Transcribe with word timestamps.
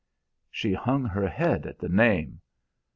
"She 0.49 0.73
hung 0.73 1.03
her 1.05 1.27
head 1.27 1.67
at 1.67 1.77
the 1.77 1.87
name. 1.87 2.41